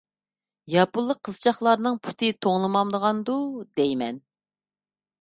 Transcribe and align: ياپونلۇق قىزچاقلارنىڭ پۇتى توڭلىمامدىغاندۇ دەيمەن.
ياپونلۇق 0.75 1.19
قىزچاقلارنىڭ 1.29 2.01
پۇتى 2.09 2.31
توڭلىمامدىغاندۇ 2.47 3.37
دەيمەن. 3.81 4.23